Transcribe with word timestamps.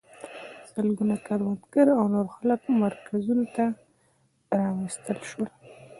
سلګونه 0.71 1.15
کروندګر 1.25 1.87
او 1.97 2.05
نور 2.13 2.27
خلک 2.35 2.61
مرکزونو 2.83 3.45
ته 3.55 3.65
راوستل 4.57 5.17
شول. 5.29 5.47